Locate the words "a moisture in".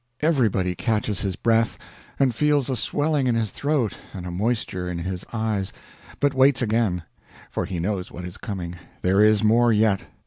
4.25-4.97